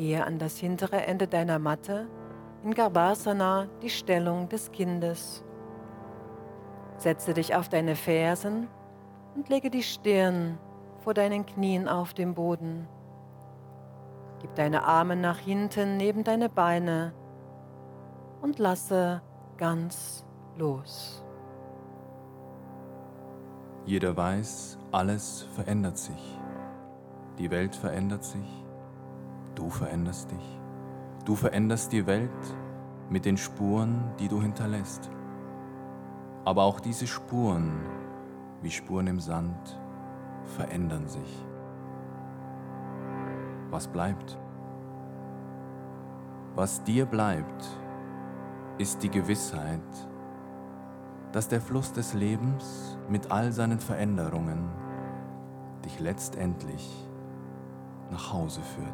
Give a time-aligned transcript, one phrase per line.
[0.00, 2.08] Gehe an das hintere Ende deiner Matte,
[2.64, 5.44] in Garbhasana, die Stellung des Kindes.
[6.96, 8.68] Setze dich auf deine Fersen
[9.34, 10.58] und lege die Stirn
[11.00, 12.88] vor deinen Knien auf dem Boden.
[14.38, 17.12] Gib deine Arme nach hinten neben deine Beine
[18.40, 19.20] und lasse
[19.58, 20.24] ganz
[20.56, 21.22] los.
[23.84, 26.38] Jeder weiß, alles verändert sich.
[27.36, 28.64] Die Welt verändert sich.
[29.70, 30.60] Du veränderst dich.
[31.24, 32.56] Du veränderst die Welt
[33.08, 35.08] mit den Spuren, die du hinterlässt.
[36.44, 37.70] Aber auch diese Spuren,
[38.62, 39.80] wie Spuren im Sand,
[40.56, 41.46] verändern sich.
[43.70, 44.36] Was bleibt?
[46.56, 47.64] Was dir bleibt,
[48.78, 50.08] ist die Gewissheit,
[51.30, 54.68] dass der Fluss des Lebens mit all seinen Veränderungen
[55.84, 57.08] dich letztendlich
[58.10, 58.88] nach Hause führt.